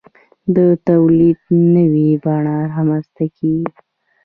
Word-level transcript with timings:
د 0.55 0.57
تولید 0.87 1.39
نوې 1.75 2.09
بڼه 2.23 2.57
رامنځته 2.73 3.25
کیږي. 3.37 3.69